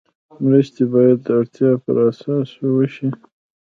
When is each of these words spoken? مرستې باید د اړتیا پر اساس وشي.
مرستې 0.43 0.83
باید 0.93 1.17
د 1.25 1.27
اړتیا 1.39 1.71
پر 1.83 1.95
اساس 2.09 2.49
وشي. 2.75 3.09